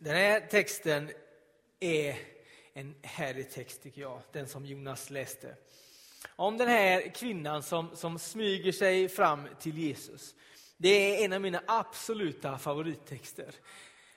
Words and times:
Den 0.00 0.16
här 0.16 0.40
texten 0.40 1.10
är 1.80 2.16
en 2.72 2.94
härlig 3.02 3.50
text 3.50 3.82
tycker 3.82 4.00
jag, 4.00 4.20
den 4.32 4.48
som 4.48 4.66
Jonas 4.66 5.10
läste. 5.10 5.54
Om 6.36 6.56
den 6.56 6.68
här 6.68 7.14
kvinnan 7.14 7.62
som, 7.62 7.96
som 7.96 8.18
smyger 8.18 8.72
sig 8.72 9.08
fram 9.08 9.48
till 9.60 9.78
Jesus. 9.78 10.34
Det 10.76 10.88
är 10.88 11.24
en 11.24 11.32
av 11.32 11.40
mina 11.40 11.62
absoluta 11.66 12.58
favorittexter. 12.58 13.54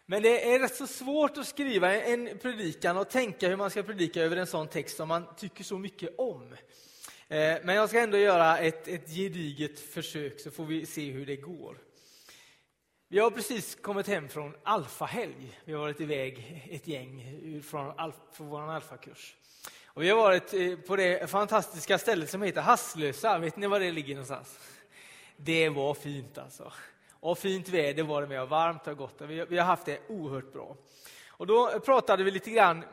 Men 0.05 0.23
det 0.23 0.53
är 0.53 0.59
rätt 0.59 0.75
så 0.75 0.87
svårt 0.87 1.37
att 1.37 1.47
skriva 1.47 1.95
en 1.95 2.37
predikan 2.41 2.97
och 2.97 3.09
tänka 3.09 3.49
hur 3.49 3.55
man 3.55 3.69
ska 3.69 3.83
predika 3.83 4.21
över 4.21 4.37
en 4.37 4.47
sån 4.47 4.67
text 4.67 4.97
som 4.97 5.07
man 5.07 5.35
tycker 5.37 5.63
så 5.63 5.77
mycket 5.77 6.19
om. 6.19 6.53
Eh, 7.27 7.57
men 7.63 7.75
jag 7.75 7.89
ska 7.89 7.99
ändå 7.99 8.17
göra 8.17 8.57
ett, 8.57 8.87
ett 8.87 9.09
gediget 9.09 9.79
försök 9.79 10.39
så 10.39 10.51
får 10.51 10.65
vi 10.65 10.85
se 10.85 11.11
hur 11.11 11.25
det 11.25 11.35
går. 11.35 11.77
Vi 13.13 13.19
har 13.19 13.31
precis 13.31 13.75
kommit 13.75 14.07
hem 14.07 14.29
från 14.29 14.53
alfahelg. 14.63 15.59
Vi 15.65 15.73
har 15.73 15.79
varit 15.79 16.01
iväg 16.01 16.63
ett 16.71 16.87
gäng 16.87 17.61
från, 17.63 17.93
från 18.33 18.47
vår 18.47 18.71
alfakurs. 18.71 19.35
Och 19.85 20.03
vi 20.03 20.09
har 20.09 20.17
varit 20.17 20.53
eh, 20.53 20.75
på 20.75 20.95
det 20.95 21.29
fantastiska 21.29 21.97
stället 21.97 22.29
som 22.29 22.41
heter 22.41 22.61
Hasslösa. 22.61 23.37
Vet 23.37 23.57
ni 23.57 23.67
var 23.67 23.79
det 23.79 23.91
ligger 23.91 24.15
någonstans? 24.15 24.59
Det 25.37 25.69
var 25.69 25.93
fint 25.93 26.37
alltså. 26.37 26.73
Och 27.11 27.37
fint 27.37 27.69
väder 27.69 28.03
var 28.03 28.21
det 28.21 28.27
med, 28.27 28.41
och 28.41 28.49
varmt 28.49 28.87
och 28.87 28.97
gott. 28.97 29.21
Vi, 29.21 29.45
vi 29.45 29.57
har 29.57 29.65
haft 29.65 29.85
det 29.85 29.99
oerhört 30.07 30.53
bra. 30.53 30.75
Och 31.27 31.47
då 31.47 31.79
pratade 31.79 32.23
vi 32.23 32.31
lite 32.31 32.51
grann, 32.51 32.83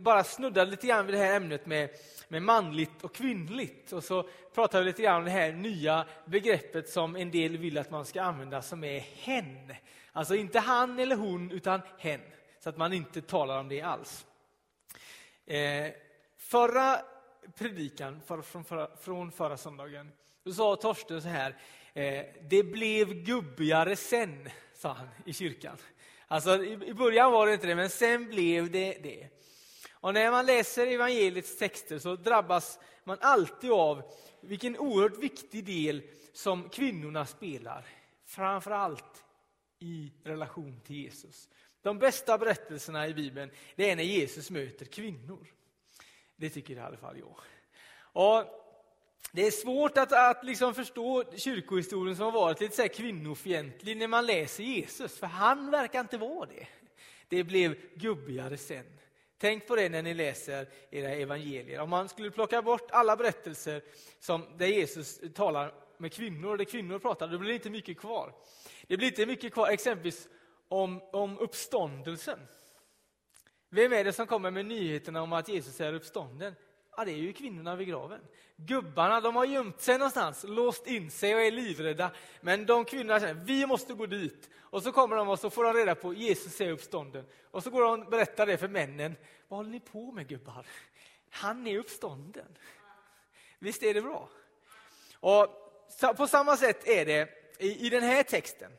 bara 0.00 0.24
snuddade 0.24 0.70
lite 0.70 0.86
grann 0.86 1.06
vid 1.06 1.14
det 1.14 1.18
här 1.18 1.36
ämnet 1.36 1.66
med, 1.66 1.90
med 2.28 2.42
manligt 2.42 3.04
och 3.04 3.14
kvinnligt. 3.14 3.92
Och 3.92 4.04
så 4.04 4.28
pratar 4.54 4.78
vi 4.78 4.84
lite 4.84 5.02
grann 5.02 5.18
om 5.18 5.24
det 5.24 5.30
här 5.30 5.52
nya 5.52 6.06
begreppet 6.24 6.88
som 6.88 7.16
en 7.16 7.30
del 7.30 7.56
vill 7.56 7.78
att 7.78 7.90
man 7.90 8.04
ska 8.04 8.22
använda 8.22 8.62
som 8.62 8.84
är 8.84 9.00
hen. 9.00 9.74
Alltså 10.12 10.34
inte 10.34 10.58
han 10.58 10.98
eller 10.98 11.16
hon, 11.16 11.50
utan 11.50 11.80
hen. 11.98 12.20
Så 12.60 12.68
att 12.68 12.76
man 12.76 12.92
inte 12.92 13.22
talar 13.22 13.60
om 13.60 13.68
det 13.68 13.82
alls. 13.82 14.26
Eh, 15.46 15.92
förra 16.36 17.00
predikan 17.58 18.20
för, 18.26 18.42
från, 18.42 18.64
förra, 18.64 18.96
från 18.96 19.32
förra 19.32 19.56
söndagen, 19.56 20.12
då 20.42 20.52
sa 20.52 20.76
Torsten 20.76 21.22
så 21.22 21.28
här, 21.28 21.56
eh, 21.94 22.24
det 22.42 22.62
blev 22.62 23.14
gubbigare 23.14 23.96
sen, 23.96 24.48
sa 24.74 24.92
han 24.92 25.08
i 25.24 25.32
kyrkan. 25.32 25.76
Alltså 26.26 26.64
i, 26.64 26.72
i 26.86 26.94
början 26.94 27.32
var 27.32 27.46
det 27.46 27.54
inte 27.54 27.66
det, 27.66 27.74
men 27.74 27.90
sen 27.90 28.28
blev 28.28 28.70
det 28.70 28.98
det. 29.02 29.28
Och 30.00 30.14
när 30.14 30.30
man 30.30 30.46
läser 30.46 30.86
evangeliets 30.86 31.56
texter 31.56 31.98
så 31.98 32.16
drabbas 32.16 32.78
man 33.04 33.18
alltid 33.20 33.70
av 33.70 34.02
vilken 34.40 34.78
oerhört 34.78 35.18
viktig 35.18 35.64
del 35.64 36.02
som 36.32 36.68
kvinnorna 36.68 37.26
spelar. 37.26 37.86
Framför 38.26 38.70
allt 38.70 39.24
i 39.78 40.12
relation 40.24 40.80
till 40.86 40.96
Jesus. 40.96 41.48
De 41.82 41.98
bästa 41.98 42.38
berättelserna 42.38 43.08
i 43.08 43.14
Bibeln 43.14 43.50
det 43.76 43.90
är 43.90 43.96
när 43.96 44.02
Jesus 44.02 44.50
möter 44.50 44.86
kvinnor. 44.86 45.46
Det 46.36 46.50
tycker 46.50 46.76
i 46.76 46.78
alla 46.78 46.96
fall 46.96 47.18
jag. 47.18 47.36
Och 48.00 48.44
det 49.32 49.46
är 49.46 49.50
svårt 49.50 49.98
att, 49.98 50.12
att 50.12 50.44
liksom 50.44 50.74
förstå 50.74 51.24
kyrkohistorien 51.36 52.16
som 52.16 52.24
har 52.24 52.32
varit 52.32 52.60
lite 52.60 52.76
så 52.76 52.88
kvinnofientlig 52.88 53.96
när 53.96 54.08
man 54.08 54.26
läser 54.26 54.64
Jesus, 54.64 55.18
för 55.18 55.26
han 55.26 55.70
verkar 55.70 56.00
inte 56.00 56.18
vara 56.18 56.46
det. 56.46 56.66
Det 57.28 57.44
blev 57.44 57.76
gubbigare 57.94 58.56
sen. 58.56 58.98
Tänk 59.38 59.66
på 59.66 59.76
det 59.76 59.88
när 59.88 60.02
ni 60.02 60.14
läser 60.14 60.68
era 60.90 61.08
evangelier. 61.08 61.80
Om 61.80 61.90
man 61.90 62.08
skulle 62.08 62.30
plocka 62.30 62.62
bort 62.62 62.90
alla 62.90 63.16
berättelser 63.16 63.82
som, 64.20 64.44
där 64.56 64.66
Jesus 64.66 65.20
talar 65.34 65.74
med 65.98 66.12
kvinnor, 66.12 66.56
där 66.56 66.64
kvinnor 66.64 66.98
pratar, 66.98 67.28
då 67.28 67.38
blir 67.38 67.48
det 67.48 67.54
inte 67.54 67.70
mycket 67.70 67.98
kvar. 67.98 68.32
Det 68.86 68.96
blir 68.96 69.08
inte 69.08 69.26
mycket 69.26 69.52
kvar 69.52 69.68
exempelvis 69.68 70.28
om, 70.68 71.00
om 71.12 71.38
uppståndelsen. 71.38 72.38
Vem 73.70 73.92
är 73.92 74.04
det 74.04 74.12
som 74.12 74.26
kommer 74.26 74.50
med 74.50 74.66
nyheterna 74.66 75.22
om 75.22 75.32
att 75.32 75.48
Jesus 75.48 75.80
är 75.80 75.92
uppstånden? 75.92 76.54
Ja, 76.98 77.04
det 77.04 77.12
är 77.12 77.16
ju 77.16 77.32
kvinnorna 77.32 77.76
vid 77.76 77.88
graven. 77.88 78.20
Gubbarna 78.56 79.20
de 79.20 79.36
har 79.36 79.44
gömt 79.44 79.80
sig 79.80 79.98
någonstans, 79.98 80.44
låst 80.48 80.86
in 80.86 81.10
sig 81.10 81.34
och 81.34 81.40
är 81.40 81.50
livrädda. 81.50 82.10
Men 82.40 82.66
de 82.66 82.84
kvinnorna 82.84 83.20
känner, 83.20 83.34
vi 83.34 83.66
måste 83.66 83.94
gå 83.94 84.06
dit. 84.06 84.50
Och 84.58 84.82
så 84.82 84.92
kommer 84.92 85.16
de 85.16 85.28
och 85.28 85.38
så 85.38 85.50
får 85.50 85.64
de 85.64 85.74
reda 85.74 85.94
på 85.94 86.14
Jesus 86.14 86.60
är 86.60 86.70
uppstånden. 86.70 87.24
Och 87.50 87.62
så 87.62 87.70
går 87.70 87.82
de 87.82 88.02
och 88.02 88.10
berättar 88.10 88.46
det 88.46 88.56
för 88.56 88.68
männen. 88.68 89.16
Vad 89.48 89.58
håller 89.58 89.70
ni 89.70 89.80
på 89.80 90.12
med 90.12 90.28
gubbar? 90.28 90.66
Han 91.30 91.66
är 91.66 91.78
uppstånden. 91.78 92.58
Visst 93.58 93.82
är 93.82 93.94
det 93.94 94.02
bra? 94.02 94.28
Och 95.14 95.46
på 96.16 96.26
samma 96.26 96.56
sätt 96.56 96.88
är 96.88 97.06
det 97.06 97.28
i, 97.58 97.86
i 97.86 97.90
den 97.90 98.02
här 98.02 98.22
texten. 98.22 98.72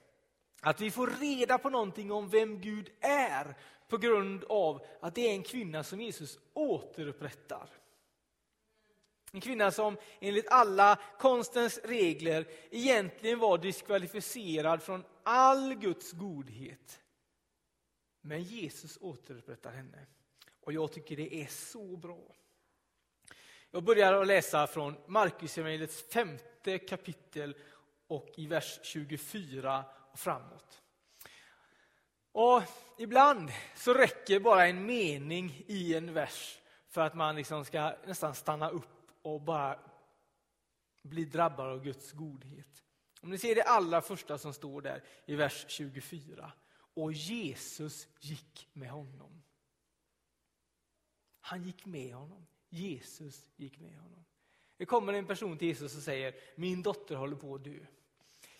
Att 0.61 0.81
vi 0.81 0.91
får 0.91 1.07
reda 1.07 1.57
på 1.57 1.69
någonting 1.69 2.11
om 2.11 2.29
vem 2.29 2.61
Gud 2.61 2.89
är 3.01 3.55
på 3.87 3.97
grund 3.97 4.43
av 4.43 4.85
att 5.01 5.15
det 5.15 5.21
är 5.21 5.31
en 5.31 5.43
kvinna 5.43 5.83
som 5.83 6.01
Jesus 6.01 6.39
återupprättar. 6.53 7.69
En 9.31 9.41
kvinna 9.41 9.71
som 9.71 9.97
enligt 10.19 10.47
alla 10.47 10.99
konstens 11.19 11.79
regler 11.83 12.47
egentligen 12.71 13.39
var 13.39 13.57
diskvalificerad 13.57 14.83
från 14.83 15.03
all 15.23 15.75
Guds 15.75 16.11
godhet. 16.11 17.01
Men 18.21 18.43
Jesus 18.43 18.97
återupprättar 19.01 19.71
henne. 19.71 20.05
Och 20.61 20.73
jag 20.73 20.91
tycker 20.91 21.15
det 21.15 21.35
är 21.35 21.47
så 21.47 21.97
bra. 21.97 22.35
Jag 23.71 23.83
börjar 23.83 24.13
att 24.13 24.27
läsa 24.27 24.67
från 24.67 24.95
Markus 25.07 25.57
evangeliets 25.57 26.01
femte 26.01 26.77
kapitel 26.77 27.55
och 28.07 28.29
i 28.35 28.47
vers 28.47 28.79
24 28.83 29.85
och 30.11 30.19
framåt. 30.19 30.81
Och 32.31 32.61
ibland 32.97 33.51
så 33.75 33.93
räcker 33.93 34.39
bara 34.39 34.67
en 34.67 34.85
mening 34.85 35.63
i 35.67 35.95
en 35.95 36.13
vers 36.13 36.59
för 36.89 37.01
att 37.01 37.15
man 37.15 37.35
liksom 37.35 37.65
ska 37.65 37.93
nästan 38.05 38.35
stanna 38.35 38.69
upp 38.69 38.98
och 39.33 39.41
bara 39.41 39.79
bli 41.01 41.25
drabbad 41.25 41.67
av 41.67 41.83
Guds 41.83 42.11
godhet. 42.11 42.83
Om 43.21 43.29
ni 43.29 43.37
ser 43.37 43.55
det 43.55 43.63
allra 43.63 44.01
första 44.01 44.37
som 44.37 44.53
står 44.53 44.81
där 44.81 45.03
i 45.25 45.35
vers 45.35 45.65
24. 45.67 46.51
Och 46.93 47.13
Jesus 47.13 48.07
gick 48.19 48.67
med 48.73 48.89
honom. 48.89 49.43
Han 51.41 51.63
gick 51.63 51.85
med 51.85 52.13
honom. 52.13 52.47
Jesus 52.69 53.45
gick 53.55 53.79
med 53.79 53.97
honom. 53.97 54.25
Det 54.77 54.85
kommer 54.85 55.13
en 55.13 55.27
person 55.27 55.57
till 55.57 55.67
Jesus 55.67 55.97
och 55.97 56.03
säger, 56.03 56.35
min 56.55 56.83
dotter 56.83 57.15
håller 57.15 57.35
på 57.35 57.55
att 57.55 57.63
dö. 57.63 57.79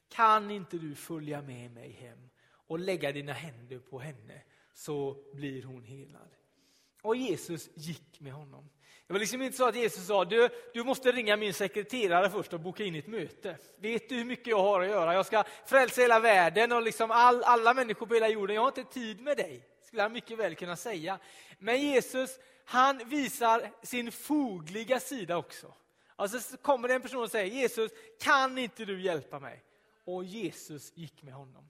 Kan 0.08 0.52
inte 0.52 0.78
du 0.78 0.96
följa 0.96 1.42
med 1.42 1.72
mig 1.72 1.92
hem 1.92 2.30
och 2.46 2.80
lägga 2.80 3.12
dina 3.12 3.34
händer 3.34 3.80
på 3.80 4.00
henne 4.00 4.42
så 4.74 5.26
blir 5.34 5.64
hon 5.64 5.84
helad. 5.84 6.30
Och 7.02 7.16
Jesus 7.16 7.70
gick 7.76 8.20
med 8.20 8.34
honom. 8.34 8.70
Det 9.10 9.14
var 9.14 9.20
liksom 9.20 9.42
inte 9.42 9.58
så 9.58 9.68
att 9.68 9.76
Jesus 9.76 10.08
sa, 10.08 10.26
du, 10.26 10.50
du 10.74 10.84
måste 10.84 11.12
ringa 11.12 11.38
min 11.38 11.54
sekreterare 11.54 12.30
först 12.30 12.54
och 12.54 12.60
boka 12.60 12.84
in 12.84 12.96
ett 12.96 13.08
möte. 13.08 13.58
Vet 13.76 14.10
du 14.10 14.16
hur 14.16 14.26
mycket 14.26 14.48
jag 14.48 14.62
har 14.62 14.82
att 14.82 14.88
göra? 14.88 15.14
Jag 15.14 15.26
ska 15.26 15.44
frälsa 15.66 16.02
hela 16.02 16.20
världen 16.20 16.72
och 16.72 16.82
liksom 16.82 17.12
all, 17.12 17.44
alla 17.44 17.74
människor 17.74 18.06
på 18.06 18.14
hela 18.14 18.28
jorden. 18.28 18.56
Jag 18.56 18.62
har 18.62 18.68
inte 18.68 18.84
tid 18.84 19.22
med 19.22 19.38
dig, 19.38 19.68
skulle 19.86 20.02
han 20.02 20.12
mycket 20.12 20.38
väl 20.38 20.56
kunna 20.56 20.76
säga. 20.76 21.20
Men 21.60 21.82
Jesus, 21.82 22.40
han 22.66 23.10
visar 23.10 23.72
sin 23.84 24.12
fogliga 24.12 25.00
sida 25.00 25.38
också. 25.38 25.74
Alltså 26.16 26.40
så 26.40 26.58
kommer 26.58 26.88
det 26.88 26.94
en 26.94 27.02
person 27.02 27.24
och 27.24 27.32
säger, 27.32 27.56
Jesus, 27.56 27.92
kan 28.20 28.58
inte 28.58 28.86
du 28.86 29.02
hjälpa 29.02 29.40
mig? 29.40 29.64
Och 30.06 30.24
Jesus 30.24 30.92
gick 30.96 31.24
med 31.24 31.34
honom. 31.34 31.70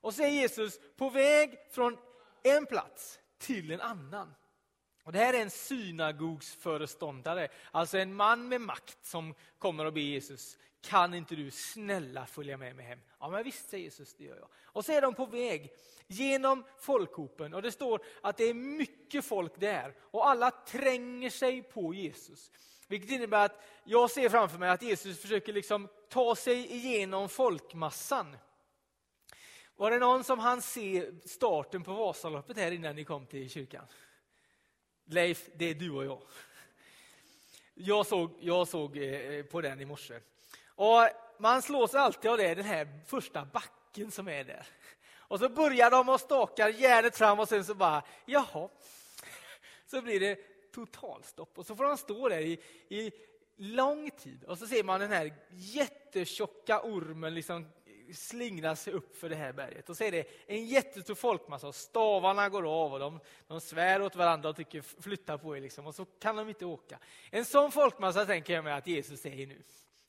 Och 0.00 0.14
så 0.14 0.22
är 0.22 0.28
Jesus 0.28 0.80
på 0.96 1.10
väg 1.10 1.58
från 1.70 1.98
en 2.42 2.66
plats 2.66 3.18
till 3.38 3.70
en 3.70 3.80
annan. 3.80 4.34
Och 5.04 5.12
det 5.12 5.18
här 5.18 5.34
är 5.34 5.42
en 5.42 5.50
synagogsföreståndare, 5.50 7.48
alltså 7.70 7.98
en 7.98 8.14
man 8.14 8.48
med 8.48 8.60
makt 8.60 8.98
som 9.02 9.34
kommer 9.58 9.84
och 9.84 9.92
ber 9.92 10.00
Jesus, 10.00 10.58
kan 10.80 11.14
inte 11.14 11.36
du 11.36 11.50
snälla 11.50 12.26
följa 12.26 12.56
med 12.56 12.76
mig 12.76 12.86
hem? 12.86 12.98
Ja, 13.20 13.30
men 13.30 13.44
visst, 13.44 13.70
säger 13.70 13.84
Jesus, 13.84 14.14
det 14.14 14.24
gör 14.24 14.36
jag. 14.36 14.48
Och 14.64 14.84
så 14.84 14.92
är 14.92 15.02
de 15.02 15.14
på 15.14 15.26
väg 15.26 15.72
genom 16.06 16.64
folkhopen 16.78 17.54
och 17.54 17.62
det 17.62 17.72
står 17.72 18.04
att 18.20 18.36
det 18.36 18.44
är 18.44 18.54
mycket 18.54 19.24
folk 19.24 19.60
där 19.60 19.94
och 20.00 20.28
alla 20.28 20.50
tränger 20.50 21.30
sig 21.30 21.62
på 21.62 21.94
Jesus. 21.94 22.50
Vilket 22.88 23.10
innebär 23.10 23.44
att 23.44 23.62
jag 23.84 24.10
ser 24.10 24.28
framför 24.28 24.58
mig 24.58 24.70
att 24.70 24.82
Jesus 24.82 25.20
försöker 25.20 25.52
liksom 25.52 25.88
ta 26.08 26.36
sig 26.36 26.72
igenom 26.72 27.28
folkmassan. 27.28 28.36
Var 29.76 29.90
det 29.90 29.98
någon 29.98 30.24
som 30.24 30.38
hann 30.38 30.62
se 30.62 31.10
starten 31.24 31.82
på 31.82 31.92
Vasaloppet 31.92 32.56
här 32.56 32.70
innan 32.72 32.96
ni 32.96 33.04
kom 33.04 33.26
till 33.26 33.50
kyrkan? 33.50 33.84
Leif, 35.04 35.48
det 35.54 35.64
är 35.64 35.74
du 35.74 35.90
och 35.90 36.04
jag. 36.04 36.22
Jag 37.74 38.06
såg, 38.06 38.30
jag 38.40 38.68
såg 38.68 38.96
eh, 38.96 39.42
på 39.44 39.60
den 39.60 39.80
i 39.80 39.84
morse. 39.84 40.20
Och 40.66 41.08
man 41.38 41.62
slås 41.62 41.94
alltid 41.94 42.30
av 42.30 42.38
det, 42.38 42.54
den 42.54 42.64
här 42.64 43.00
första 43.06 43.44
backen 43.44 44.10
som 44.10 44.28
är 44.28 44.44
där. 44.44 44.66
Och 45.16 45.38
så 45.38 45.48
börjar 45.48 45.90
de 45.90 46.08
och 46.08 46.20
stakar 46.20 46.68
järnet 46.68 47.16
fram 47.16 47.40
och 47.40 47.48
sen 47.48 47.64
så 47.64 47.74
bara, 47.74 48.02
jaha. 48.26 48.68
Så 49.86 50.02
blir 50.02 50.20
det 50.20 50.38
totalstopp 50.72 51.58
och 51.58 51.66
så 51.66 51.76
får 51.76 51.84
de 51.84 51.96
stå 51.96 52.28
där 52.28 52.40
i, 52.40 52.60
i 52.88 53.12
lång 53.56 54.10
tid 54.10 54.44
och 54.44 54.58
så 54.58 54.66
ser 54.66 54.84
man 54.84 55.00
den 55.00 55.12
här 55.12 55.34
jättetjocka 55.50 56.80
ormen 56.82 57.34
liksom 57.34 57.68
slingrar 58.14 58.74
sig 58.74 58.92
upp 58.92 59.16
för 59.16 59.28
det 59.28 59.36
här 59.36 59.52
berget. 59.52 59.88
Och 59.88 59.96
så 59.96 60.04
är 60.04 60.12
det 60.12 60.26
en 60.46 60.66
jättestor 60.66 61.14
folkmassa 61.14 61.68
och 61.68 61.74
stavarna 61.74 62.48
går 62.48 62.84
av 62.84 62.92
och 62.92 62.98
de, 62.98 63.20
de 63.46 63.60
svär 63.60 64.02
åt 64.02 64.16
varandra 64.16 64.48
och 64.48 64.56
tycker 64.56 65.02
flytta 65.02 65.38
på 65.38 65.56
er 65.56 65.60
liksom, 65.60 65.86
och 65.86 65.94
så 65.94 66.04
kan 66.04 66.36
de 66.36 66.48
inte 66.48 66.64
åka. 66.64 66.98
En 67.30 67.44
sån 67.44 67.72
folkmassa 67.72 68.26
tänker 68.26 68.54
jag 68.54 68.64
mig 68.64 68.72
att 68.72 68.86
Jesus 68.86 69.20
säger 69.20 69.46
nu. 69.46 69.62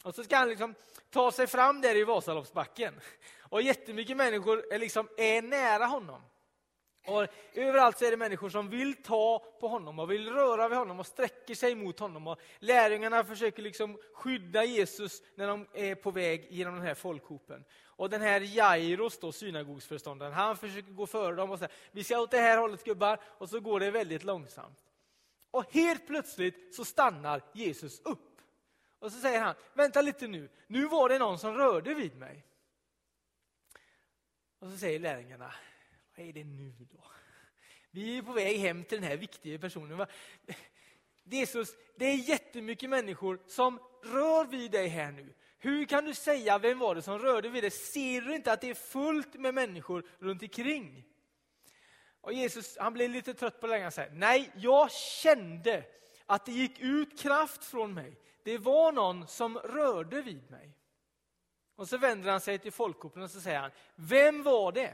Och 0.04 0.16
så 0.16 0.24
ska 0.24 0.38
han 0.38 0.50
liksom 0.50 0.75
ta 1.10 1.31
sig 1.31 1.48
fram 1.48 1.81
där 1.81 1.95
i 1.95 2.04
Vasaloppsbacken. 2.04 3.00
Och 3.40 3.62
jättemycket 3.62 4.18
människor 4.18 4.74
är, 4.74 4.80
liksom, 4.80 5.10
är 5.18 5.42
nära 5.42 5.86
honom. 5.86 6.22
Och 7.05 7.27
överallt 7.53 7.97
så 7.97 8.05
är 8.05 8.11
det 8.11 8.17
människor 8.17 8.50
som 8.50 8.69
vill 8.69 9.03
ta 9.03 9.45
på 9.59 9.67
honom 9.67 10.00
och 10.00 10.11
vill 10.11 10.29
röra 10.29 10.69
vid 10.69 10.77
honom 10.77 11.00
och 11.00 11.07
sträcker 11.07 11.55
sig 11.55 11.75
mot 11.75 12.00
honom. 12.00 12.27
Och 12.27 12.39
lärjungarna 12.59 13.23
försöker 13.23 13.63
liksom 13.63 13.97
skydda 14.13 14.63
Jesus 14.63 15.21
när 15.35 15.47
de 15.47 15.67
är 15.73 15.95
på 15.95 16.11
väg 16.11 16.47
genom 16.50 16.75
den 16.75 16.83
här 16.83 16.94
folkhopen. 16.94 17.65
Och 17.83 18.09
den 18.09 18.21
här 18.21 18.41
Jairos, 18.41 19.19
då, 19.19 19.31
synagogsföreståndaren, 19.31 20.33
han 20.33 20.57
försöker 20.57 20.91
gå 20.91 21.07
före 21.07 21.35
dem 21.35 21.51
och 21.51 21.59
säga 21.59 21.71
vi 21.91 22.03
ska 22.03 22.19
åt 22.19 22.31
det 22.31 22.38
här 22.38 22.57
hållet 22.57 22.83
gubbar. 22.83 23.19
Och 23.23 23.50
så 23.50 23.59
går 23.59 23.79
det 23.79 23.91
väldigt 23.91 24.23
långsamt. 24.23 24.79
Och 25.51 25.73
helt 25.73 26.07
plötsligt 26.07 26.75
så 26.75 26.85
stannar 26.85 27.41
Jesus 27.53 28.00
upp. 28.00 28.41
Och 29.00 29.11
så 29.11 29.19
säger 29.19 29.41
han, 29.41 29.55
vänta 29.73 30.01
lite 30.01 30.27
nu, 30.27 30.50
nu 30.67 30.85
var 30.85 31.09
det 31.09 31.19
någon 31.19 31.39
som 31.39 31.57
rörde 31.57 31.94
vid 31.94 32.15
mig. 32.15 32.45
Och 34.59 34.69
så 34.71 34.77
säger 34.77 35.00
lärjungarna, 35.00 35.53
vad 36.15 36.25
är 36.27 36.33
det 36.33 36.44
nu 36.44 36.74
då? 36.92 37.04
Vi 37.92 38.18
är 38.18 38.21
på 38.21 38.31
väg 38.31 38.60
hem 38.60 38.83
till 38.83 39.01
den 39.01 39.10
här 39.10 39.18
viktiga 39.18 39.60
personen. 39.60 40.06
Jesus, 41.24 41.75
det 41.95 42.06
är 42.06 42.15
jättemycket 42.15 42.89
människor 42.89 43.39
som 43.48 43.80
rör 44.04 44.45
vid 44.45 44.71
dig 44.71 44.88
här 44.88 45.12
nu. 45.12 45.33
Hur 45.60 45.86
kan 45.86 46.06
du 46.06 46.13
säga 46.13 46.57
vem 46.57 46.80
var 46.80 46.95
det 46.95 47.01
som 47.01 47.19
rörde 47.19 47.50
vid 47.50 47.63
dig? 47.63 47.71
Ser 47.71 48.21
du 48.21 48.36
inte 48.36 48.51
att 48.51 48.62
det 48.62 48.69
är 48.69 48.74
fullt 48.74 49.33
med 49.33 49.54
människor 49.54 50.06
runt 50.19 50.42
omkring? 50.42 51.06
Och 52.21 52.33
Jesus 52.33 52.77
han 52.77 52.94
blev 52.94 53.10
lite 53.10 53.33
trött 53.33 53.62
på 53.62 53.68
det 53.68 53.88
och 53.88 53.94
säger, 53.94 54.12
nej, 54.12 54.51
jag 54.56 54.92
kände 54.92 55.83
att 56.25 56.45
det 56.45 56.51
gick 56.51 56.80
ut 56.80 57.19
kraft 57.19 57.65
från 57.65 57.94
mig. 57.94 58.19
Det 58.44 58.57
var 58.57 58.92
någon 58.92 59.27
som 59.27 59.57
rörde 59.57 60.21
vid 60.21 60.51
mig. 60.51 60.77
Och 61.75 61.89
så 61.89 61.98
vänder 61.98 62.31
han 62.31 62.42
sig 62.42 62.60
till 62.60 62.71
folkhopen 62.71 63.21
och 63.21 63.31
så 63.31 63.42
säger 63.42 63.60
han, 63.60 63.71
vem 63.95 64.44
var 64.44 64.71
det? 64.71 64.94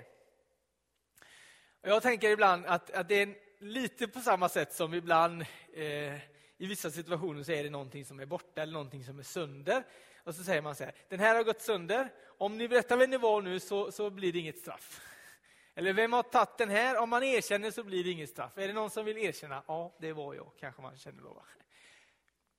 Jag 1.81 2.01
tänker 2.01 2.29
ibland 2.29 2.65
att, 2.65 2.91
att 2.91 3.07
det 3.07 3.21
är 3.21 3.35
lite 3.59 4.07
på 4.07 4.19
samma 4.19 4.49
sätt 4.49 4.73
som 4.73 4.93
ibland 4.93 5.41
eh, 5.73 6.13
i 6.57 6.67
vissa 6.67 6.91
situationer 6.91 7.43
så 7.43 7.51
är 7.51 7.63
det 7.63 7.69
någonting 7.69 8.05
som 8.05 8.19
är 8.19 8.25
borta 8.25 8.61
eller 8.61 8.73
någonting 8.73 9.03
som 9.03 9.19
är 9.19 9.23
sönder. 9.23 9.83
Och 10.23 10.35
så 10.35 10.43
säger 10.43 10.61
man 10.61 10.75
så 10.75 10.83
här, 10.83 10.93
den 11.09 11.19
här 11.19 11.35
har 11.35 11.43
gått 11.43 11.61
sönder. 11.61 12.09
Om 12.37 12.57
ni 12.57 12.67
berättar 12.67 12.97
vem 12.97 13.09
ni 13.09 13.17
var 13.17 13.41
nu 13.41 13.59
så, 13.59 13.91
så 13.91 14.09
blir 14.09 14.33
det 14.33 14.39
inget 14.39 14.57
straff. 14.57 15.01
Eller 15.75 15.93
vem 15.93 16.13
har 16.13 16.23
tagit 16.23 16.57
den 16.57 16.69
här? 16.69 16.97
Om 16.97 17.09
man 17.09 17.23
erkänner 17.23 17.71
så 17.71 17.83
blir 17.83 18.03
det 18.03 18.09
inget 18.09 18.29
straff. 18.29 18.57
Är 18.57 18.67
det 18.67 18.73
någon 18.73 18.89
som 18.89 19.05
vill 19.05 19.17
erkänna? 19.17 19.63
Ja, 19.67 19.95
det 19.99 20.13
var 20.13 20.33
jag, 20.33 20.51
kanske 20.59 20.81
man 20.81 20.97
känner 20.97 21.23
då. 21.23 21.43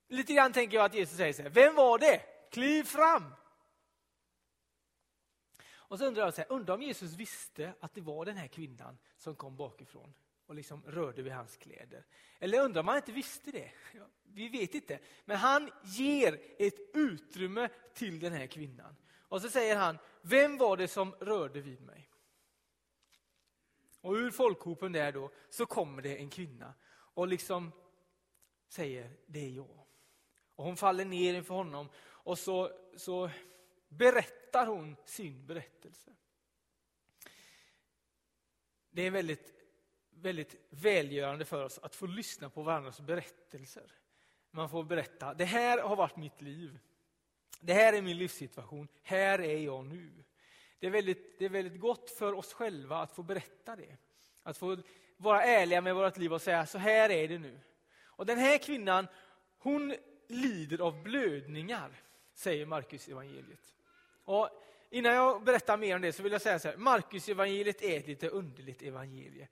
Lite 0.09 0.33
grann 0.33 0.53
tänker 0.53 0.77
jag 0.77 0.85
att 0.85 0.95
Jesus 0.95 1.17
säger 1.17 1.33
så 1.33 1.43
här, 1.43 1.51
vem 1.51 1.75
var 1.75 1.99
det? 1.99 2.21
Kliv 2.51 2.85
fram! 2.85 3.35
Och 5.91 5.99
så 5.99 6.07
undrar 6.07 6.25
jag, 6.25 6.35
så 6.35 6.41
här, 6.41 6.53
undrar 6.53 6.75
om 6.75 6.83
Jesus 6.83 7.13
visste 7.13 7.75
att 7.81 7.95
det 7.95 8.01
var 8.01 8.25
den 8.25 8.37
här 8.37 8.47
kvinnan 8.47 8.99
som 9.17 9.35
kom 9.35 9.57
bakifrån 9.57 10.15
och 10.47 10.55
liksom 10.55 10.83
rörde 10.87 11.23
vid 11.23 11.33
hans 11.33 11.57
kläder. 11.57 12.05
Eller 12.39 12.61
undrar 12.61 12.81
om 12.81 12.89
han 12.89 12.97
inte 12.97 13.13
visste 13.13 13.51
det? 13.51 13.71
Ja, 13.95 14.07
vi 14.23 14.49
vet 14.49 14.75
inte. 14.75 14.99
Men 15.25 15.37
han 15.37 15.71
ger 15.85 16.41
ett 16.59 16.97
utrymme 16.97 17.69
till 17.95 18.21
den 18.21 18.33
här 18.33 18.47
kvinnan. 18.47 18.97
Och 19.19 19.43
så 19.43 19.49
säger 19.49 19.77
han, 19.77 19.99
vem 20.23 20.57
var 20.57 20.77
det 20.77 20.89
som 20.89 21.13
rörde 21.13 21.61
vid 21.61 21.83
mig? 21.83 22.11
Och 24.01 24.13
ur 24.13 24.31
folkhopen 24.31 24.93
där 24.93 25.13
då 25.13 25.31
så 25.49 25.67
kommer 25.67 26.03
det 26.03 26.17
en 26.17 26.31
kvinna 26.31 26.75
och 26.91 27.29
liksom 27.29 27.73
säger, 28.69 29.11
det 29.27 29.45
är 29.45 29.51
jag. 29.51 29.87
Och 30.55 30.65
hon 30.65 30.77
faller 30.77 31.05
ner 31.05 31.35
inför 31.35 31.55
honom 31.55 31.89
och 31.99 32.39
så, 32.39 32.71
så 32.97 33.31
berättar 34.51 34.67
hon 34.67 34.97
sin 35.05 35.47
berättelse. 35.47 36.11
Det 38.91 39.03
är 39.03 39.11
väldigt, 39.11 39.55
väldigt 40.11 40.57
välgörande 40.71 41.45
för 41.45 41.65
oss 41.65 41.79
att 41.79 41.95
få 41.95 42.07
lyssna 42.07 42.51
på 42.51 42.63
varandras 42.63 43.01
berättelser. 43.01 43.93
Man 44.51 44.71
får 44.71 44.85
berätta, 44.85 45.35
det 45.35 45.45
här 45.45 45.79
har 45.79 45.97
varit 45.97 46.17
mitt 46.17 46.41
liv. 46.41 46.79
Det 47.61 47.73
här 47.73 47.93
är 47.93 48.03
min 48.03 48.19
livssituation, 48.19 48.89
här 49.03 49.41
är 49.41 49.59
jag 49.59 49.85
nu. 49.85 50.25
Det 50.79 50.87
är, 50.87 50.91
väldigt, 50.91 51.39
det 51.39 51.45
är 51.45 51.49
väldigt 51.49 51.81
gott 51.81 52.11
för 52.11 52.33
oss 52.33 52.53
själva 52.53 52.99
att 52.99 53.13
få 53.13 53.23
berätta 53.23 53.77
det. 53.77 53.97
Att 54.43 54.57
få 54.57 54.83
vara 55.17 55.43
ärliga 55.43 55.81
med 55.81 55.95
vårt 55.95 56.17
liv 56.17 56.33
och 56.33 56.43
säga, 56.43 56.67
så 56.67 56.79
här 56.79 57.11
är 57.11 57.29
det 57.29 57.39
nu. 57.39 57.61
Och 58.03 58.27
den 58.27 58.39
här 58.39 58.59
kvinnan, 58.59 59.07
hon 59.59 59.95
lider 60.29 60.81
av 60.81 61.03
blödningar, 61.03 61.91
säger 62.35 62.67
Markus 62.67 63.09
evangeliet. 63.09 63.75
Och 64.31 64.49
innan 64.91 65.15
jag 65.15 65.45
berättar 65.45 65.77
mer 65.77 65.97
om 65.97 66.03
det 66.03 66.13
så 66.13 66.23
vill 66.23 66.33
jag 66.33 66.43
säga 66.43 66.59
så 66.59 66.69
här, 66.69 66.77
Marcus 66.77 67.29
evangeliet 67.29 67.83
är 67.83 67.99
ett 67.99 68.07
lite 68.07 68.29
underligt 68.29 68.83
evangelie. 68.83 69.49